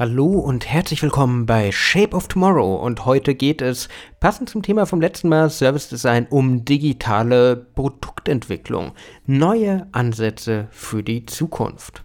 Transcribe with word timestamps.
Hallo 0.00 0.38
und 0.38 0.66
herzlich 0.66 1.02
willkommen 1.02 1.44
bei 1.44 1.70
Shape 1.72 2.16
of 2.16 2.26
Tomorrow 2.26 2.76
und 2.76 3.04
heute 3.04 3.34
geht 3.34 3.60
es, 3.60 3.90
passend 4.18 4.48
zum 4.48 4.62
Thema 4.62 4.86
vom 4.86 4.98
letzten 4.98 5.28
Mal 5.28 5.50
Service 5.50 5.90
Design, 5.90 6.26
um 6.30 6.64
digitale 6.64 7.54
Produktentwicklung, 7.74 8.92
neue 9.26 9.88
Ansätze 9.92 10.68
für 10.70 11.02
die 11.02 11.26
Zukunft. 11.26 12.02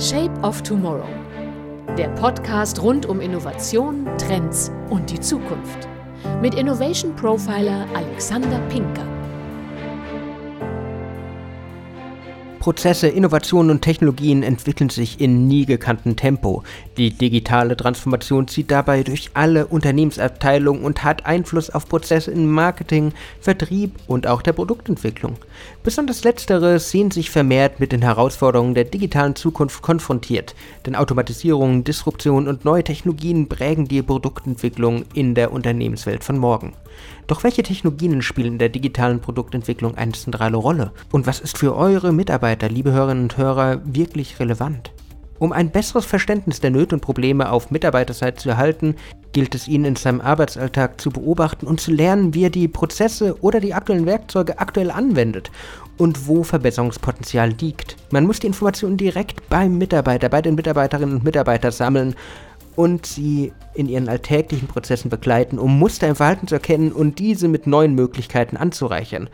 Shape 0.00 0.34
of 0.42 0.60
Tomorrow, 0.62 1.06
der 1.96 2.08
Podcast 2.16 2.82
rund 2.82 3.06
um 3.06 3.20
Innovation, 3.20 4.04
Trends 4.18 4.72
und 4.90 5.08
die 5.08 5.20
Zukunft 5.20 5.86
mit 6.42 6.56
Innovation 6.56 7.14
Profiler 7.14 7.86
Alexander 7.94 8.58
Pinker. 8.68 9.15
Prozesse, 12.66 13.06
Innovationen 13.06 13.70
und 13.70 13.82
Technologien 13.82 14.42
entwickeln 14.42 14.90
sich 14.90 15.20
in 15.20 15.46
nie 15.46 15.66
gekanntem 15.66 16.16
Tempo. 16.16 16.64
Die 16.96 17.10
digitale 17.10 17.76
Transformation 17.76 18.48
zieht 18.48 18.72
dabei 18.72 19.04
durch 19.04 19.30
alle 19.34 19.68
Unternehmensabteilungen 19.68 20.82
und 20.82 21.04
hat 21.04 21.26
Einfluss 21.26 21.70
auf 21.70 21.88
Prozesse 21.88 22.32
in 22.32 22.50
Marketing, 22.50 23.12
Vertrieb 23.40 23.94
und 24.08 24.26
auch 24.26 24.42
der 24.42 24.52
Produktentwicklung. 24.52 25.36
Besonders 25.84 26.24
letztere 26.24 26.80
sehen 26.80 27.12
sich 27.12 27.30
vermehrt 27.30 27.78
mit 27.78 27.92
den 27.92 28.02
Herausforderungen 28.02 28.74
der 28.74 28.82
digitalen 28.82 29.36
Zukunft 29.36 29.82
konfrontiert, 29.82 30.56
denn 30.86 30.96
Automatisierung, 30.96 31.84
Disruption 31.84 32.48
und 32.48 32.64
neue 32.64 32.82
Technologien 32.82 33.48
prägen 33.48 33.86
die 33.86 34.02
Produktentwicklung 34.02 35.04
in 35.14 35.36
der 35.36 35.52
Unternehmenswelt 35.52 36.24
von 36.24 36.36
morgen. 36.36 36.72
Doch 37.26 37.42
welche 37.42 37.64
Technologien 37.64 38.22
spielen 38.22 38.54
in 38.54 38.58
der 38.58 38.68
digitalen 38.68 39.20
Produktentwicklung 39.20 39.96
eine 39.96 40.12
zentrale 40.12 40.56
Rolle? 40.56 40.92
Und 41.10 41.26
was 41.26 41.40
ist 41.40 41.58
für 41.58 41.74
eure 41.74 42.12
Mitarbeiter, 42.12 42.68
liebe 42.68 42.92
Hörerinnen 42.92 43.24
und 43.24 43.36
Hörer, 43.36 43.80
wirklich 43.84 44.38
relevant? 44.38 44.92
Um 45.38 45.52
ein 45.52 45.70
besseres 45.70 46.06
Verständnis 46.06 46.60
der 46.60 46.70
Nöte 46.70 46.94
und 46.94 47.00
Probleme 47.02 47.50
auf 47.50 47.70
Mitarbeiterseite 47.70 48.40
zu 48.40 48.48
erhalten, 48.48 48.94
gilt 49.32 49.54
es 49.54 49.68
ihnen 49.68 49.84
in 49.84 49.96
seinem 49.96 50.22
Arbeitsalltag 50.22 50.98
zu 51.00 51.10
beobachten 51.10 51.66
und 51.66 51.80
zu 51.80 51.90
lernen, 51.90 52.32
wie 52.32 52.44
er 52.44 52.50
die 52.50 52.68
Prozesse 52.68 53.36
oder 53.42 53.60
die 53.60 53.74
aktuellen 53.74 54.06
Werkzeuge 54.06 54.58
aktuell 54.58 54.90
anwendet 54.90 55.50
und 55.98 56.26
wo 56.26 56.42
Verbesserungspotenzial 56.42 57.50
liegt. 57.60 57.96
Man 58.12 58.24
muss 58.24 58.40
die 58.40 58.46
Informationen 58.46 58.96
direkt 58.96 59.46
beim 59.50 59.76
Mitarbeiter, 59.76 60.30
bei 60.30 60.40
den 60.40 60.54
Mitarbeiterinnen 60.54 61.16
und 61.16 61.24
Mitarbeitern 61.24 61.72
sammeln 61.72 62.14
und 62.76 63.06
sie 63.06 63.52
in 63.74 63.88
ihren 63.88 64.08
alltäglichen 64.08 64.68
Prozessen 64.68 65.10
begleiten, 65.10 65.58
um 65.58 65.78
Muster 65.78 66.06
im 66.06 66.16
Verhalten 66.16 66.46
zu 66.46 66.54
erkennen 66.54 66.92
und 66.92 67.18
diese 67.18 67.48
mit 67.48 67.66
neuen 67.66 67.94
Möglichkeiten 67.94 68.56
anzureichern. 68.56 69.28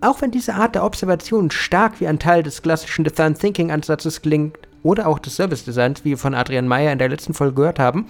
Auch 0.00 0.20
wenn 0.22 0.30
diese 0.30 0.54
Art 0.54 0.74
der 0.74 0.84
Observation 0.84 1.50
stark 1.50 2.00
wie 2.00 2.06
ein 2.06 2.18
Teil 2.18 2.42
des 2.42 2.62
klassischen 2.62 3.04
Design 3.04 3.34
Thinking 3.34 3.70
Ansatzes 3.70 4.22
klingt 4.22 4.58
oder 4.82 5.06
auch 5.06 5.18
des 5.18 5.36
Service 5.36 5.64
Designs, 5.64 6.04
wie 6.04 6.10
wir 6.10 6.18
von 6.18 6.34
Adrian 6.34 6.68
Meyer 6.68 6.92
in 6.92 6.98
der 6.98 7.08
letzten 7.08 7.34
Folge 7.34 7.54
gehört 7.54 7.78
haben, 7.78 8.06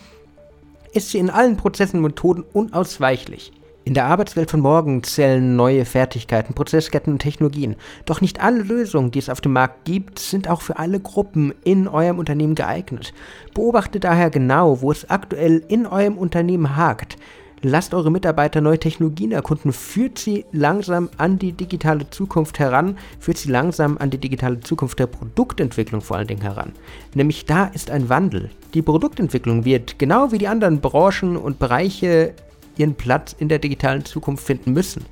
ist 0.93 1.11
sie 1.11 1.19
in 1.19 1.31
allen 1.31 1.56
Prozessen 1.56 1.99
und 1.99 2.03
Methoden 2.03 2.45
unausweichlich. 2.53 3.53
In 3.89 3.94
der 3.94 4.05
Arbeitswelt 4.05 4.50
von 4.50 4.61
morgen 4.61 5.03
zählen 5.03 5.56
neue 5.56 5.86
Fertigkeiten, 5.86 6.53
Prozessketten 6.53 7.14
und 7.14 7.20
Technologien. 7.20 7.75
Doch 8.05 8.20
nicht 8.20 8.39
alle 8.39 8.61
Lösungen, 8.61 9.12
die 9.12 9.19
es 9.19 9.31
auf 9.31 9.41
dem 9.41 9.55
Markt 9.55 9.86
gibt, 9.86 10.19
sind 10.19 10.47
auch 10.47 10.61
für 10.61 10.78
alle 10.78 11.00
Gruppen 11.00 11.55
in 11.64 11.89
eurem 11.89 12.19
Unternehmen 12.19 12.55
geeignet. 12.55 13.14
Beobachtet 13.55 14.05
daher 14.05 14.28
genau, 14.28 14.83
wo 14.83 14.92
es 14.92 15.09
aktuell 15.09 15.64
in 15.69 15.86
eurem 15.86 16.19
Unternehmen 16.19 16.77
hakt. 16.77 17.16
Lasst 17.62 17.94
eure 17.94 18.11
Mitarbeiter 18.11 18.61
neue 18.61 18.78
Technologien 18.78 19.33
erkunden, 19.33 19.72
führt 19.72 20.19
sie 20.19 20.44
langsam 20.53 21.09
an 21.16 21.39
die 21.39 21.53
digitale 21.53 22.11
Zukunft 22.11 22.59
heran, 22.59 22.98
führt 23.19 23.39
sie 23.39 23.50
langsam 23.50 23.97
an 23.97 24.11
die 24.11 24.19
digitale 24.19 24.61
Zukunft 24.61 24.98
der 24.98 25.06
Produktentwicklung 25.06 26.03
vor 26.03 26.19
allen 26.19 26.27
Dingen 26.27 26.42
heran. 26.42 26.72
Nämlich 27.14 27.47
da 27.47 27.64
ist 27.64 27.91
ein 27.91 28.11
Wandel. 28.11 28.50
Die 28.75 28.83
Produktentwicklung 28.83 29.64
wird 29.64 29.98
genau 29.98 30.31
wie 30.31 30.36
die 30.36 30.47
anderen 30.47 30.83
Branchen 30.83 31.39
und 31.39 31.59
Bereiche 31.59 32.34
ihren 32.79 32.95
Platz 32.95 33.34
in 33.39 33.48
der 33.48 33.59
digitalen 33.59 34.05
Zukunft 34.05 34.45
finden 34.45 34.73
müssen. 34.73 35.05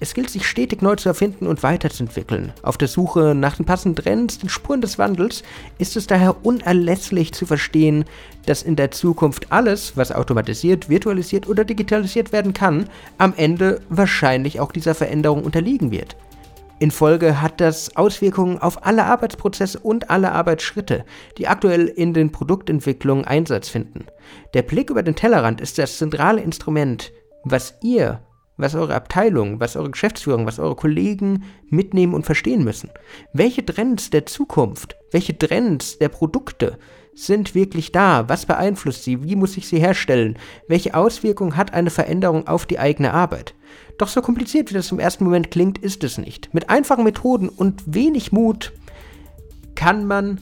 Es 0.00 0.14
gilt, 0.14 0.30
sich 0.30 0.46
stetig 0.46 0.82
neu 0.82 0.96
zu 0.96 1.08
erfinden 1.08 1.46
und 1.46 1.62
weiterzuentwickeln. 1.62 2.52
Auf 2.62 2.76
der 2.76 2.88
Suche 2.88 3.34
nach 3.34 3.56
den 3.56 3.66
passenden 3.66 4.02
Trends, 4.02 4.38
den 4.38 4.48
Spuren 4.48 4.80
des 4.80 4.98
Wandels, 4.98 5.42
ist 5.78 5.96
es 5.96 6.06
daher 6.06 6.44
unerlässlich 6.44 7.32
zu 7.32 7.46
verstehen, 7.46 8.04
dass 8.46 8.62
in 8.62 8.76
der 8.76 8.90
Zukunft 8.90 9.52
alles, 9.52 9.96
was 9.96 10.12
automatisiert, 10.12 10.88
virtualisiert 10.88 11.48
oder 11.48 11.64
digitalisiert 11.64 12.32
werden 12.32 12.52
kann, 12.52 12.88
am 13.18 13.34
Ende 13.36 13.80
wahrscheinlich 13.88 14.60
auch 14.60 14.72
dieser 14.72 14.94
Veränderung 14.94 15.44
unterliegen 15.44 15.90
wird. 15.90 16.16
In 16.82 16.90
Folge 16.90 17.40
hat 17.40 17.60
das 17.60 17.94
Auswirkungen 17.94 18.58
auf 18.58 18.84
alle 18.84 19.04
Arbeitsprozesse 19.04 19.78
und 19.78 20.10
alle 20.10 20.32
Arbeitsschritte, 20.32 21.04
die 21.38 21.46
aktuell 21.46 21.86
in 21.86 22.12
den 22.12 22.32
Produktentwicklungen 22.32 23.24
Einsatz 23.24 23.68
finden. 23.68 24.06
Der 24.52 24.62
Blick 24.62 24.90
über 24.90 25.04
den 25.04 25.14
Tellerrand 25.14 25.60
ist 25.60 25.78
das 25.78 25.98
zentrale 25.98 26.40
Instrument, 26.40 27.12
was 27.44 27.78
ihr, 27.84 28.22
was 28.56 28.74
eure 28.74 28.94
Abteilung, 28.94 29.60
was 29.60 29.76
eure 29.76 29.90
Geschäftsführung, 29.90 30.46
was 30.46 30.58
eure 30.58 30.76
Kollegen 30.76 31.44
mitnehmen 31.68 32.14
und 32.14 32.26
verstehen 32.26 32.64
müssen. 32.64 32.90
Welche 33.32 33.64
Trends 33.64 34.10
der 34.10 34.26
Zukunft, 34.26 34.96
welche 35.10 35.36
Trends 35.36 35.98
der 35.98 36.08
Produkte 36.08 36.78
sind 37.14 37.54
wirklich 37.54 37.92
da? 37.92 38.28
Was 38.28 38.46
beeinflusst 38.46 39.04
sie? 39.04 39.22
Wie 39.22 39.36
muss 39.36 39.56
ich 39.56 39.68
sie 39.68 39.78
herstellen? 39.78 40.38
Welche 40.68 40.94
Auswirkungen 40.94 41.56
hat 41.56 41.74
eine 41.74 41.90
Veränderung 41.90 42.46
auf 42.46 42.66
die 42.66 42.78
eigene 42.78 43.12
Arbeit? 43.12 43.54
Doch 43.98 44.08
so 44.08 44.22
kompliziert, 44.22 44.70
wie 44.70 44.74
das 44.74 44.92
im 44.92 44.98
ersten 44.98 45.24
Moment 45.24 45.50
klingt, 45.50 45.78
ist 45.78 46.04
es 46.04 46.18
nicht. 46.18 46.52
Mit 46.54 46.70
einfachen 46.70 47.04
Methoden 47.04 47.48
und 47.48 47.82
wenig 47.86 48.32
Mut 48.32 48.72
kann 49.74 50.06
man 50.06 50.40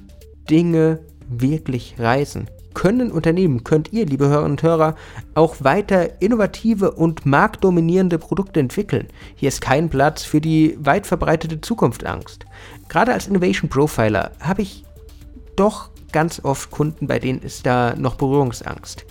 Dinge 0.48 1.00
wirklich 1.28 1.96
reisen. 1.98 2.48
Können 2.74 3.10
Unternehmen, 3.10 3.64
könnt 3.64 3.92
ihr, 3.92 4.06
liebe 4.06 4.28
Hörerinnen 4.28 4.52
und 4.52 4.62
Hörer, 4.62 4.94
auch 5.34 5.56
weiter 5.60 6.22
innovative 6.22 6.92
und 6.92 7.26
marktdominierende 7.26 8.18
Produkte 8.18 8.60
entwickeln. 8.60 9.08
Hier 9.34 9.48
ist 9.48 9.60
kein 9.60 9.88
Platz 9.88 10.22
für 10.22 10.40
die 10.40 10.78
weit 10.80 11.06
verbreitete 11.06 11.60
Zukunftsangst. 11.60 12.46
Gerade 12.88 13.12
als 13.12 13.26
Innovation 13.26 13.68
Profiler 13.68 14.32
habe 14.40 14.62
ich 14.62 14.84
doch 15.56 15.90
ganz 16.12 16.40
oft 16.44 16.70
Kunden, 16.70 17.06
bei 17.06 17.18
denen 17.18 17.42
ist 17.42 17.66
da 17.66 17.94
noch 17.96 18.14
Berührungsangst. 18.14 19.04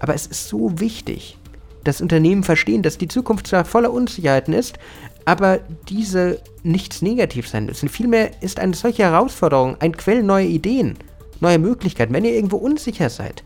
Aber 0.00 0.14
es 0.14 0.26
ist 0.26 0.48
so 0.48 0.80
wichtig, 0.80 1.38
dass 1.84 2.00
Unternehmen 2.00 2.42
verstehen, 2.42 2.82
dass 2.82 2.98
die 2.98 3.08
Zukunft 3.08 3.46
zwar 3.46 3.64
voller 3.64 3.92
Unsicherheiten 3.92 4.54
ist, 4.54 4.78
aber 5.24 5.60
diese 5.88 6.40
nichts 6.62 7.02
negativ 7.02 7.48
sein 7.48 7.66
müssen. 7.66 7.88
Vielmehr 7.88 8.30
ist 8.42 8.60
eine 8.60 8.74
solche 8.74 9.04
Herausforderung 9.04 9.76
ein 9.80 9.96
Quell 9.96 10.22
neuer 10.22 10.46
Ideen, 10.46 10.96
neuer 11.44 11.58
Möglichkeiten. 11.58 12.12
Wenn 12.12 12.24
ihr 12.24 12.34
irgendwo 12.34 12.56
unsicher 12.56 13.10
seid, 13.10 13.42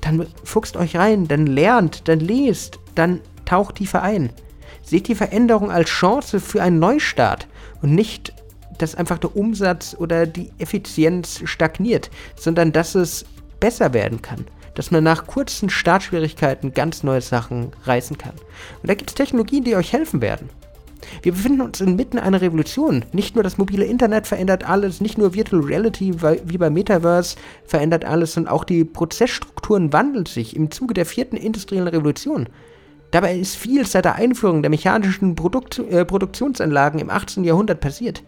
dann 0.00 0.26
fuchst 0.44 0.76
euch 0.76 0.96
rein, 0.96 1.28
dann 1.28 1.46
lernt, 1.46 2.08
dann 2.08 2.20
lest, 2.20 2.78
dann 2.94 3.20
taucht 3.44 3.76
tiefer 3.76 4.02
ein. 4.02 4.30
Seht 4.82 5.08
die 5.08 5.14
Veränderung 5.14 5.70
als 5.70 5.88
Chance 5.88 6.40
für 6.40 6.62
einen 6.62 6.78
Neustart 6.78 7.48
und 7.82 7.94
nicht, 7.94 8.32
dass 8.78 8.94
einfach 8.94 9.18
der 9.18 9.36
Umsatz 9.36 9.96
oder 9.98 10.26
die 10.26 10.50
Effizienz 10.58 11.40
stagniert, 11.44 12.10
sondern 12.36 12.72
dass 12.72 12.94
es 12.94 13.24
besser 13.58 13.92
werden 13.94 14.22
kann 14.22 14.44
dass 14.76 14.90
man 14.90 15.02
nach 15.02 15.26
kurzen 15.26 15.70
Startschwierigkeiten 15.70 16.72
ganz 16.72 17.02
neue 17.02 17.22
Sachen 17.22 17.72
reißen 17.84 18.18
kann. 18.18 18.34
Und 18.82 18.88
da 18.88 18.94
gibt 18.94 19.10
es 19.10 19.14
Technologien, 19.14 19.64
die 19.64 19.74
euch 19.74 19.92
helfen 19.92 20.20
werden. 20.20 20.50
Wir 21.22 21.32
befinden 21.32 21.60
uns 21.60 21.80
inmitten 21.80 22.18
einer 22.18 22.40
Revolution. 22.40 23.04
Nicht 23.12 23.34
nur 23.34 23.44
das 23.44 23.58
mobile 23.58 23.84
Internet 23.84 24.26
verändert 24.26 24.68
alles, 24.68 25.00
nicht 25.00 25.18
nur 25.18 25.34
Virtual 25.34 25.62
Reality 25.62 26.14
wie 26.20 26.58
bei 26.58 26.70
Metaverse 26.70 27.36
verändert 27.64 28.04
alles, 28.04 28.34
sondern 28.34 28.52
auch 28.52 28.64
die 28.64 28.84
Prozessstrukturen 28.84 29.92
wandeln 29.92 30.26
sich 30.26 30.56
im 30.56 30.70
Zuge 30.70 30.94
der 30.94 31.06
vierten 31.06 31.36
industriellen 31.36 31.88
Revolution. 31.88 32.48
Dabei 33.10 33.36
ist 33.36 33.56
viel 33.56 33.86
seit 33.86 34.04
der 34.04 34.16
Einführung 34.16 34.62
der 34.62 34.70
mechanischen 34.70 35.36
Produkt, 35.36 35.78
äh, 35.78 36.04
Produktionsanlagen 36.04 37.00
im 37.00 37.10
18. 37.10 37.44
Jahrhundert 37.44 37.80
passiert. 37.80 38.22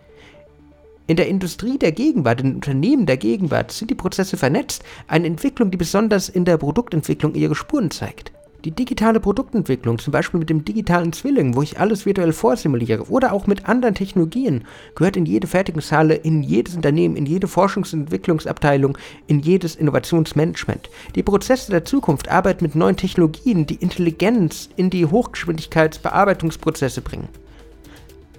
In 1.07 1.17
der 1.17 1.29
Industrie 1.29 1.79
der 1.79 1.93
Gegenwart, 1.93 2.41
in 2.41 2.49
den 2.49 2.55
Unternehmen 2.57 3.07
der 3.07 3.17
Gegenwart 3.17 3.73
sind 3.73 3.91
die 3.91 3.95
Prozesse 3.95 4.37
vernetzt, 4.37 4.85
eine 5.07 5.27
Entwicklung, 5.27 5.71
die 5.71 5.79
besonders 5.79 6.29
in 6.29 6.45
der 6.45 6.59
Produktentwicklung 6.59 7.35
ihre 7.35 7.55
Spuren 7.55 7.91
zeigt. 7.91 8.31
Die 8.65 8.73
digitale 8.73 9.21
Produktentwicklung, 9.21 10.01
zum 10.01 10.11
Beispiel 10.11 10.41
mit 10.41 10.51
dem 10.51 10.65
digitalen 10.65 11.13
Zwilling, 11.13 11.55
wo 11.55 11.63
ich 11.63 11.79
alles 11.79 12.07
virtuell 12.07 12.33
vorsimuliere, 12.33 13.09
oder 13.09 13.33
auch 13.33 13.47
mit 13.47 13.69
anderen 13.69 13.95
Technologien, 13.95 14.65
gehört 14.97 15.17
in 15.17 15.27
jede 15.27 15.47
Fertigungshalle, 15.47 16.17
in 16.17 16.43
jedes 16.43 16.75
Unternehmen, 16.75 17.15
in 17.15 17.25
jede 17.25 17.47
Forschungs- 17.47 17.95
und 17.95 18.01
Entwicklungsabteilung, 18.01 18.99
in 19.29 19.39
jedes 19.39 19.77
Innovationsmanagement. 19.77 20.91
Die 21.15 21.23
Prozesse 21.23 21.71
der 21.71 21.85
Zukunft 21.85 22.29
arbeiten 22.29 22.65
mit 22.65 22.75
neuen 22.75 22.97
Technologien, 22.97 23.65
die 23.65 23.77
Intelligenz 23.77 24.69
in 24.75 24.91
die 24.91 25.07
Hochgeschwindigkeitsbearbeitungsprozesse 25.07 27.01
bringen. 27.01 27.29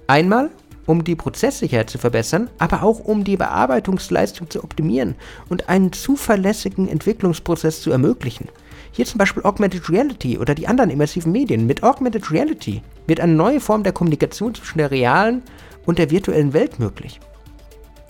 Einmal 0.06 0.50
um 0.90 1.04
die 1.04 1.14
Prozesssicherheit 1.14 1.88
zu 1.88 1.98
verbessern, 1.98 2.50
aber 2.58 2.82
auch 2.82 2.98
um 2.98 3.22
die 3.22 3.36
Bearbeitungsleistung 3.36 4.50
zu 4.50 4.64
optimieren 4.64 5.14
und 5.48 5.68
einen 5.68 5.92
zuverlässigen 5.92 6.88
Entwicklungsprozess 6.88 7.80
zu 7.80 7.92
ermöglichen. 7.92 8.48
Hier 8.90 9.06
zum 9.06 9.18
Beispiel 9.18 9.44
Augmented 9.44 9.88
Reality 9.88 10.36
oder 10.36 10.56
die 10.56 10.66
anderen 10.66 10.90
immersiven 10.90 11.30
Medien. 11.30 11.64
Mit 11.66 11.84
Augmented 11.84 12.32
Reality 12.32 12.82
wird 13.06 13.20
eine 13.20 13.34
neue 13.34 13.60
Form 13.60 13.84
der 13.84 13.92
Kommunikation 13.92 14.52
zwischen 14.52 14.78
der 14.78 14.90
realen 14.90 15.42
und 15.86 16.00
der 16.00 16.10
virtuellen 16.10 16.52
Welt 16.54 16.80
möglich. 16.80 17.20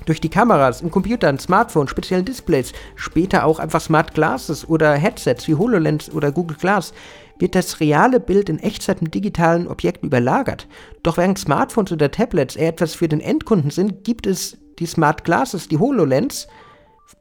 Durch 0.07 0.23
die 0.23 0.31
Kameras, 0.31 0.81
in 0.81 0.91
Computern, 0.91 1.39
Smartphones, 1.39 1.91
speziellen 1.91 2.25
Displays, 2.25 2.73
später 2.97 3.45
auch 3.45 3.59
einfach 3.59 3.83
Smart 3.83 4.15
Glasses 4.15 4.67
oder 4.67 4.95
Headsets 4.95 5.47
wie 5.49 5.55
HoloLens 5.55 6.11
oder 6.11 6.33
Google 6.33 6.57
Glass, 6.57 6.95
wird 7.41 7.55
das 7.55 7.81
reale 7.81 8.21
Bild 8.21 8.49
in 8.49 8.59
Echtzeit 8.59 9.03
mit 9.03 9.15
digitalen 9.15 9.69
Objekten 9.69 10.07
überlagert. 10.09 10.69
Doch 11.03 11.17
während 11.17 11.39
Smartphones 11.39 11.93
oder 11.93 12.11
Tablets 12.11 12.57
eher 12.57 12.69
etwas 12.69 12.95
für 12.95 13.09
den 13.09 13.21
Endkunden 13.21 13.71
sind, 13.71 14.05
gibt 14.05 14.27
es 14.27 14.59
die 14.79 14.87
Smart 14.87 15.25
Glasses, 15.25 15.69
die 15.69 15.79
HoloLens, 15.79 16.49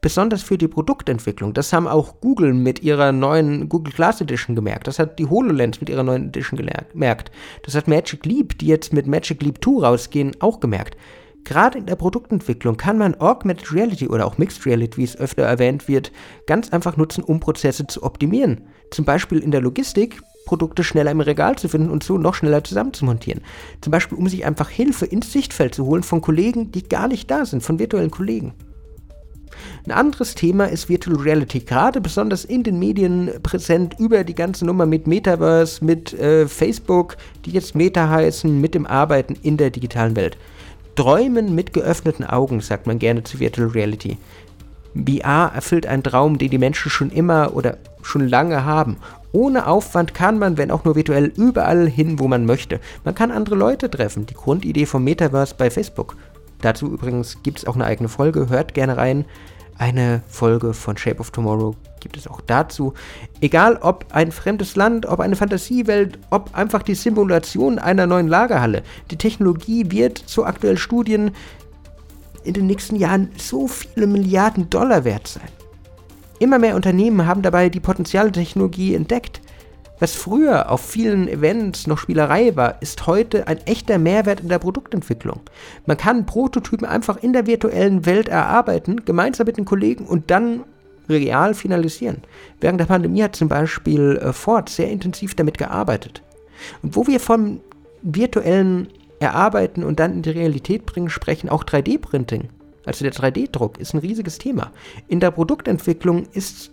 besonders 0.02 0.44
für 0.44 0.58
die 0.58 0.68
Produktentwicklung. 0.68 1.54
Das 1.54 1.74
haben 1.74 1.88
auch 1.88 2.22
Google 2.22 2.54
mit 2.54 2.82
ihrer 2.84 3.12
neuen 3.12 3.70
Google 3.70 3.94
Glass 3.94 4.22
Edition 4.22 4.56
gemerkt. 4.56 4.88
Das 4.88 5.00
hat 5.00 5.20
die 5.20 5.26
HoloLens 5.26 5.80
mit 5.80 5.90
ihrer 5.90 6.04
neuen 6.04 6.28
Edition 6.28 6.58
gemerkt. 6.58 7.32
Das 7.64 7.76
hat 7.76 7.88
Magic 7.88 8.26
Leap, 8.26 8.58
die 8.60 8.68
jetzt 8.68 8.94
mit 8.94 9.08
Magic 9.08 9.42
Leap 9.42 9.64
2 9.64 9.88
rausgehen, 9.88 10.36
auch 10.40 10.60
gemerkt. 10.60 10.96
Gerade 11.50 11.80
in 11.80 11.88
der 11.88 11.96
Produktentwicklung 11.96 12.78
kann 12.78 13.00
man 13.00 13.16
Augmented 13.16 13.74
Reality 13.74 14.08
oder 14.08 14.28
auch 14.28 14.38
Mixed 14.38 14.68
Reality, 14.68 14.98
wie 14.98 15.04
es 15.04 15.18
öfter 15.18 15.42
erwähnt 15.42 15.88
wird, 15.88 16.12
ganz 16.46 16.70
einfach 16.70 16.96
nutzen, 16.96 17.24
um 17.24 17.40
Prozesse 17.40 17.88
zu 17.88 18.04
optimieren. 18.04 18.68
Zum 18.92 19.04
Beispiel 19.04 19.40
in 19.40 19.50
der 19.50 19.60
Logistik, 19.60 20.22
Produkte 20.46 20.84
schneller 20.84 21.10
im 21.10 21.22
Regal 21.22 21.58
zu 21.58 21.68
finden 21.68 21.90
und 21.90 22.04
so 22.04 22.20
noch 22.20 22.36
schneller 22.36 22.64
zusammenzumontieren. 22.64 23.42
Zum 23.82 23.90
Beispiel, 23.90 24.16
um 24.16 24.30
sich 24.30 24.46
einfach 24.46 24.70
Hilfe 24.70 25.08
ins 25.08 25.34
Sichtfeld 25.34 25.74
zu 25.74 25.88
holen 25.88 26.04
von 26.04 26.22
Kollegen, 26.22 26.72
die 26.72 26.88
gar 26.88 27.08
nicht 27.08 27.32
da 27.32 27.44
sind, 27.46 27.64
von 27.64 27.80
virtuellen 27.80 28.12
Kollegen. 28.12 28.54
Ein 29.88 29.92
anderes 29.92 30.36
Thema 30.36 30.66
ist 30.66 30.88
Virtual 30.88 31.18
Reality, 31.18 31.62
gerade 31.62 32.00
besonders 32.00 32.46
in 32.46 32.62
den 32.62 32.78
Medien 32.78 33.32
präsent 33.42 33.96
über 33.98 34.24
die 34.24 34.36
ganze 34.36 34.68
Nummer 34.68 34.86
mit 34.86 35.08
Metaverse, 35.08 35.84
mit 35.84 36.14
äh, 36.14 36.48
Facebook, 36.48 37.18
die 37.46 37.52
jetzt 37.52 37.74
Meta 37.74 38.08
heißen, 38.08 38.62
mit 38.62 38.76
dem 38.76 38.86
Arbeiten 38.86 39.36
in 39.42 39.58
der 39.58 39.72
digitalen 39.72 40.16
Welt. 40.16 40.38
Träumen 41.00 41.56
mit 41.56 41.72
geöffneten 41.72 42.26
Augen, 42.26 42.60
sagt 42.60 42.86
man 42.86 43.00
gerne 43.00 43.24
zu 43.24 43.40
Virtual 43.40 43.70
Reality. 43.70 44.18
VR 44.94 45.50
erfüllt 45.56 45.88
einen 45.88 46.04
Traum, 46.04 46.38
den 46.38 46.50
die 46.50 46.58
Menschen 46.58 46.92
schon 46.92 47.10
immer 47.10 47.56
oder 47.56 47.78
schon 48.02 48.28
lange 48.28 48.66
haben. 48.66 48.98
Ohne 49.32 49.68
Aufwand 49.68 50.14
kann 50.14 50.38
man, 50.38 50.58
wenn 50.58 50.72
auch 50.72 50.84
nur 50.84 50.98
virtuell, 50.98 51.32
überall 51.38 51.88
hin, 51.88 52.20
wo 52.20 52.28
man 52.28 52.46
möchte. 52.46 52.82
Man 53.06 53.16
kann 53.16 53.32
andere 53.32 53.56
Leute 53.56 53.90
treffen. 53.90 54.26
Die 54.26 54.34
Grundidee 54.34 54.86
vom 54.86 55.06
Metaverse 55.06 55.56
bei 55.58 55.72
Facebook. 55.72 56.18
Dazu 56.62 56.92
übrigens 56.92 57.42
gibt 57.44 57.60
es 57.60 57.66
auch 57.66 57.76
eine 57.76 57.86
eigene 57.86 58.10
Folge, 58.10 58.50
hört 58.50 58.74
gerne 58.74 58.98
rein. 58.98 59.24
Eine 59.80 60.22
Folge 60.28 60.74
von 60.74 60.98
Shape 60.98 61.22
of 61.22 61.32
Tomorrow 61.32 61.74
gibt 62.02 62.18
es 62.18 62.28
auch 62.28 62.42
dazu. 62.42 62.94
Egal 63.40 63.78
ob 63.78 64.08
ein 64.12 64.34
fremdes 64.34 64.76
Land, 64.76 65.06
ob 65.06 65.22
eine 65.22 65.38
Fantasiewelt, 65.38 66.20
ob 66.32 66.54
einfach 66.54 66.84
die 66.84 66.96
Simulation 66.96 67.80
einer 67.80 68.06
neuen 68.06 68.28
Lagerhalle. 68.28 68.84
Die 69.10 69.16
Technologie 69.16 69.90
wird 69.90 70.18
zu 70.18 70.44
aktuellen 70.44 70.78
Studien 70.78 71.32
in 72.44 72.54
den 72.54 72.68
nächsten 72.68 72.98
Jahren 72.98 73.32
so 73.38 73.70
viele 73.70 74.06
Milliarden 74.06 74.70
Dollar 74.70 75.06
wert 75.06 75.28
sein. 75.28 75.48
Immer 76.40 76.60
mehr 76.60 76.76
Unternehmen 76.76 77.26
haben 77.26 77.42
dabei 77.42 77.70
die 77.70 77.80
potenziale 77.80 78.34
Technologie 78.34 78.96
entdeckt. 78.96 79.40
Was 80.00 80.16
früher 80.16 80.72
auf 80.72 80.82
vielen 80.82 81.28
Events 81.28 81.86
noch 81.86 81.98
Spielerei 81.98 82.56
war, 82.56 82.82
ist 82.82 83.06
heute 83.06 83.48
ein 83.48 83.60
echter 83.66 83.98
Mehrwert 83.98 84.40
in 84.40 84.48
der 84.48 84.60
Produktentwicklung. 84.60 85.42
Man 85.86 85.98
kann 85.98 86.26
Prototypen 86.26 86.88
einfach 86.88 87.22
in 87.22 87.34
der 87.34 87.48
virtuellen 87.48 88.06
Welt 88.06 88.30
erarbeiten, 88.30 89.04
gemeinsam 89.04 89.46
mit 89.46 89.58
den 89.58 89.66
Kollegen 89.66 90.06
und 90.06 90.32
dann 90.32 90.64
real 91.10 91.54
finalisieren. 91.54 92.22
Während 92.62 92.80
der 92.80 92.86
Pandemie 92.86 93.24
hat 93.24 93.36
zum 93.36 93.50
Beispiel 93.50 94.18
äh, 94.22 94.32
Ford 94.32 94.70
sehr 94.70 94.90
intensiv 94.90 95.36
damit 95.36 95.58
gearbeitet. 95.58 96.22
Und 96.82 96.96
wo 96.96 97.08
wir 97.08 97.20
vom 97.20 97.60
virtuellen 98.02 98.88
Erarbeiten 99.20 99.84
und 99.84 100.00
dann 100.00 100.14
in 100.14 100.22
die 100.22 100.30
Realität 100.30 100.86
bringen 100.86 101.10
sprechen, 101.10 101.50
auch 101.50 101.64
3D-Printing, 101.64 102.50
also 102.86 103.04
der 103.04 103.14
3D-Druck, 103.14 103.80
ist 103.80 103.94
ein 103.94 104.00
riesiges 104.00 104.38
Thema. 104.38 104.72
In 105.10 105.20
der 105.20 105.32
Produktentwicklung 105.32 106.26
ist 106.32 106.72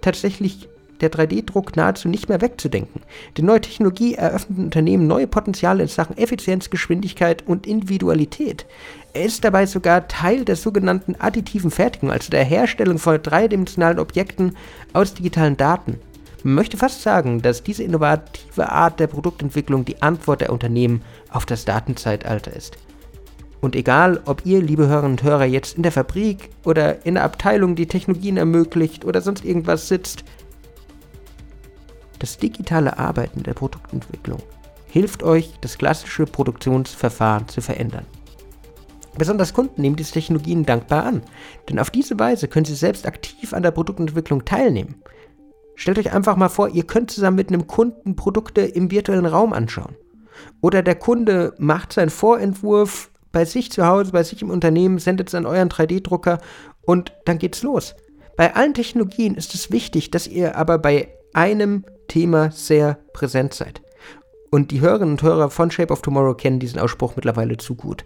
tatsächlich 0.00 0.68
der 1.00 1.10
3D-Druck 1.10 1.76
nahezu 1.76 2.08
nicht 2.08 2.28
mehr 2.28 2.40
wegzudenken. 2.40 3.02
Die 3.36 3.42
neue 3.42 3.60
Technologie 3.60 4.14
eröffnet 4.14 4.58
Unternehmen 4.58 5.06
neue 5.06 5.26
Potenziale 5.26 5.82
in 5.82 5.88
Sachen 5.88 6.16
Effizienz, 6.16 6.70
Geschwindigkeit 6.70 7.46
und 7.46 7.66
Individualität. 7.66 8.66
Er 9.12 9.24
ist 9.24 9.44
dabei 9.44 9.66
sogar 9.66 10.08
Teil 10.08 10.44
der 10.44 10.56
sogenannten 10.56 11.16
additiven 11.18 11.70
Fertigung, 11.70 12.10
also 12.10 12.30
der 12.30 12.44
Herstellung 12.44 12.98
von 12.98 13.22
dreidimensionalen 13.22 13.98
Objekten 13.98 14.56
aus 14.92 15.14
digitalen 15.14 15.56
Daten. 15.56 15.98
Man 16.44 16.54
möchte 16.54 16.76
fast 16.76 17.02
sagen, 17.02 17.42
dass 17.42 17.64
diese 17.64 17.82
innovative 17.82 18.70
Art 18.70 19.00
der 19.00 19.08
Produktentwicklung 19.08 19.84
die 19.84 20.00
Antwort 20.02 20.40
der 20.40 20.52
Unternehmen 20.52 21.02
auf 21.30 21.46
das 21.46 21.64
Datenzeitalter 21.64 22.54
ist. 22.54 22.78
Und 23.60 23.74
egal, 23.74 24.20
ob 24.24 24.46
ihr, 24.46 24.62
liebe 24.62 24.86
Hörerinnen 24.86 25.18
und 25.18 25.22
Hörer, 25.24 25.44
jetzt 25.44 25.76
in 25.76 25.82
der 25.82 25.90
Fabrik 25.90 26.50
oder 26.64 27.04
in 27.04 27.14
der 27.14 27.24
Abteilung, 27.24 27.74
die 27.74 27.86
Technologien 27.86 28.36
ermöglicht 28.36 29.04
oder 29.04 29.20
sonst 29.20 29.44
irgendwas 29.44 29.88
sitzt, 29.88 30.22
das 32.18 32.38
digitale 32.38 32.98
Arbeiten 32.98 33.42
der 33.42 33.54
Produktentwicklung 33.54 34.42
hilft 34.88 35.22
euch, 35.22 35.52
das 35.60 35.78
klassische 35.78 36.24
Produktionsverfahren 36.24 37.48
zu 37.48 37.60
verändern. 37.60 38.06
Besonders 39.16 39.52
Kunden 39.52 39.82
nehmen 39.82 39.96
diese 39.96 40.12
Technologien 40.12 40.64
dankbar 40.64 41.04
an, 41.04 41.22
denn 41.68 41.78
auf 41.78 41.90
diese 41.90 42.18
Weise 42.18 42.48
können 42.48 42.64
sie 42.64 42.74
selbst 42.74 43.06
aktiv 43.06 43.52
an 43.52 43.62
der 43.62 43.72
Produktentwicklung 43.72 44.44
teilnehmen. 44.44 45.02
Stellt 45.74 45.98
euch 45.98 46.12
einfach 46.12 46.36
mal 46.36 46.48
vor, 46.48 46.68
ihr 46.68 46.84
könnt 46.84 47.10
zusammen 47.10 47.36
mit 47.36 47.48
einem 47.48 47.66
Kunden 47.66 48.16
Produkte 48.16 48.62
im 48.62 48.90
virtuellen 48.90 49.26
Raum 49.26 49.52
anschauen. 49.52 49.96
Oder 50.60 50.82
der 50.82 50.94
Kunde 50.94 51.54
macht 51.58 51.92
seinen 51.92 52.10
Vorentwurf 52.10 53.10
bei 53.32 53.44
sich 53.44 53.70
zu 53.72 53.86
Hause, 53.86 54.12
bei 54.12 54.22
sich 54.22 54.40
im 54.40 54.50
Unternehmen, 54.50 54.98
sendet 54.98 55.28
es 55.28 55.34
an 55.34 55.46
euren 55.46 55.68
3D-Drucker 55.68 56.38
und 56.82 57.12
dann 57.24 57.38
geht's 57.38 57.62
los. 57.62 57.94
Bei 58.36 58.54
allen 58.54 58.74
Technologien 58.74 59.34
ist 59.34 59.54
es 59.54 59.72
wichtig, 59.72 60.10
dass 60.12 60.28
ihr 60.28 60.56
aber 60.56 60.78
bei 60.78 61.08
einem 61.34 61.84
Thema 62.08 62.50
sehr 62.50 62.98
präsent 63.12 63.54
seid. 63.54 63.82
Und 64.50 64.70
die 64.70 64.80
Hörerinnen 64.80 65.12
und 65.12 65.22
Hörer 65.22 65.50
von 65.50 65.70
Shape 65.70 65.92
of 65.92 66.02
Tomorrow 66.02 66.34
kennen 66.34 66.58
diesen 66.58 66.80
Ausspruch 66.80 67.16
mittlerweile 67.16 67.56
zu 67.58 67.74
gut. 67.74 68.04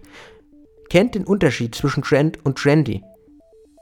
Kennt 0.90 1.14
den 1.14 1.24
Unterschied 1.24 1.74
zwischen 1.74 2.02
Trend 2.02 2.44
und 2.44 2.58
Trendy. 2.58 3.02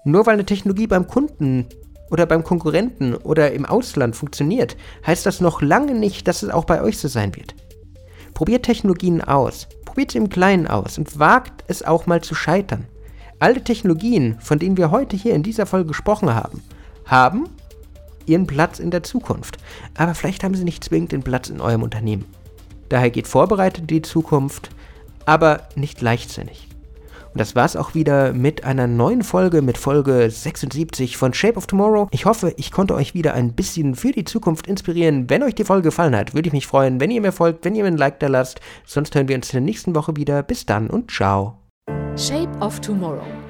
Nur 0.05 0.27
weil 0.27 0.35
eine 0.35 0.47
Technologie 0.47 0.87
beim 0.87 1.07
Kunden 1.07 1.67
oder 2.11 2.27
beim 2.27 2.45
Konkurrenten 2.45 3.15
oder 3.15 3.53
im 3.53 3.65
Ausland 3.65 4.17
funktioniert, 4.17 4.77
heißt 5.07 5.27
das 5.27 5.41
noch 5.41 5.63
lange 5.63 5.95
nicht, 5.95 6.29
dass 6.29 6.43
es 6.43 6.51
auch 6.51 6.65
bei 6.65 6.83
euch 6.83 6.99
so 6.99 7.09
sein 7.09 7.35
wird. 7.37 7.55
Probiert 8.35 8.65
Technologien 8.65 9.23
aus, 9.23 9.69
probiert 9.85 10.13
sie 10.13 10.19
im 10.19 10.29
Kleinen 10.29 10.67
aus 10.67 10.99
und 10.99 11.19
wagt 11.19 11.65
es 11.69 11.83
auch 11.83 12.07
mal 12.07 12.21
zu 12.21 12.35
scheitern. 12.35 12.87
Alle 13.39 13.65
Technologien, 13.65 14.37
von 14.41 14.59
denen 14.59 14.77
wir 14.77 14.91
heute 14.91 15.17
hier 15.17 15.35
in 15.35 15.43
dieser 15.43 15.67
Folge 15.67 15.89
gesprochen 15.89 16.35
haben, 16.35 16.63
haben 17.07 17.49
ihren 18.27 18.47
Platz 18.47 18.79
in 18.79 18.91
der 18.91 19.03
Zukunft. 19.03 19.59
Aber 19.97 20.15
vielleicht 20.15 20.45
haben 20.45 20.55
sie 20.55 20.65
nicht 20.65 20.85
zwingend 20.85 21.13
den 21.13 21.23
Platz 21.23 21.49
in 21.49 21.61
eurem 21.61 21.83
Unternehmen. 21.83 22.27
Daher 22.89 23.11
geht 23.11 23.29
vorbereitet 23.29 23.83
in 23.83 23.87
die 23.87 24.03
Zukunft, 24.03 24.71
aber 25.25 25.69
nicht 25.77 26.01
leichtsinnig. 26.01 26.67
Und 27.33 27.41
das 27.41 27.55
war's 27.55 27.77
auch 27.77 27.95
wieder 27.95 28.33
mit 28.33 28.65
einer 28.65 28.89
neuen 28.89 29.23
Folge, 29.23 29.63
mit 29.63 29.79
Folge 29.79 30.29
76 30.29 31.17
von 31.17 31.33
Shape 31.33 31.57
of 31.57 31.69
Tomorrow. 31.69 32.09
Ich 32.11 32.25
hoffe, 32.25 32.53
ich 32.57 32.73
konnte 32.73 32.95
euch 32.95 33.15
wieder 33.15 33.35
ein 33.35 33.53
bisschen 33.53 33.95
für 33.95 34.11
die 34.11 34.25
Zukunft 34.25 34.67
inspirieren. 34.67 35.31
Wenn 35.31 35.45
euch 35.45 35.55
die 35.55 35.65
Folge 35.65 35.85
gefallen 35.85 36.17
hat, 36.17 36.35
würde 36.35 36.49
ich 36.49 36.53
mich 36.53 36.67
freuen, 36.67 36.99
wenn 36.99 37.13
ihr 37.13 37.21
mir 37.21 37.33
folgt, 37.33 37.65
wenn 37.65 37.77
ihr 37.77 37.85
mir 37.85 37.93
ein 37.93 37.97
Like 37.97 38.19
da 38.19 38.27
lasst. 38.27 38.61
Sonst 38.85 39.15
hören 39.15 39.29
wir 39.29 39.37
uns 39.37 39.51
in 39.51 39.59
der 39.59 39.61
nächsten 39.61 39.95
Woche 39.95 40.17
wieder. 40.17 40.43
Bis 40.43 40.67
dann 40.67 40.91
und 40.91 41.11
ciao. 41.13 41.57
Shape 42.17 42.51
of 42.61 42.81
Tomorrow. 42.81 43.50